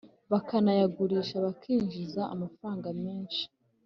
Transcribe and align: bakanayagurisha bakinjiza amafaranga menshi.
bakanayagurisha 0.31 1.35
bakinjiza 1.45 2.21
amafaranga 2.33 2.87
menshi. 3.03 3.43